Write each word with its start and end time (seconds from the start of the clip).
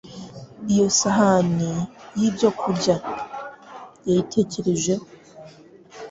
iyo 0.71 0.87
sahani 0.99 1.71
y’ibyokurya. 2.19 2.95
Yayitekerejeho, 4.07 5.05